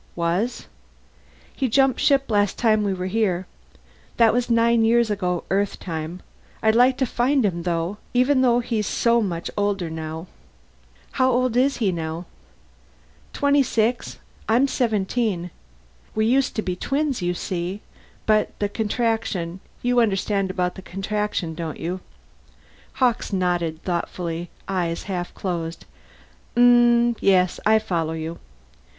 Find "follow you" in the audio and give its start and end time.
27.77-28.39